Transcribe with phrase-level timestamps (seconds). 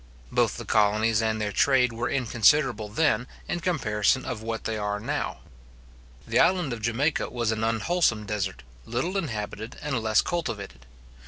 [0.31, 4.99] Both the colonies and their trade were inconsiderable then, in comparison of what they are
[4.99, 5.41] how.
[6.25, 10.87] The island of Jamaica was an unwholesome desert, little inhabited, and less cultivated.